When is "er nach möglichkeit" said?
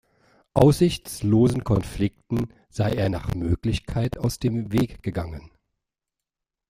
2.93-4.17